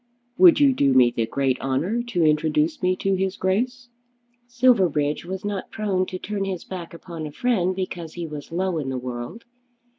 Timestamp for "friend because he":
7.31-8.25